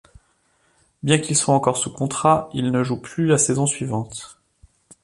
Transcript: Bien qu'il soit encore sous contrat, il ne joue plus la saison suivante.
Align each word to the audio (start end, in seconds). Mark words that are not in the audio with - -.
Bien 1.03 1.19
qu'il 1.19 1.35
soit 1.35 1.53
encore 1.53 1.77
sous 1.77 1.93
contrat, 1.93 2.49
il 2.55 2.71
ne 2.71 2.81
joue 2.83 2.99
plus 2.99 3.27
la 3.27 3.37
saison 3.37 3.67
suivante. 3.67 4.39